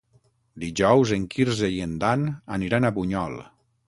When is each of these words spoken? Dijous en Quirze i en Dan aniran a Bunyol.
Dijous 0.61 1.11
en 1.17 1.27
Quirze 1.35 1.69
i 1.73 1.77
en 1.87 1.93
Dan 2.05 2.23
aniran 2.57 2.89
a 2.89 2.91
Bunyol. 2.97 3.37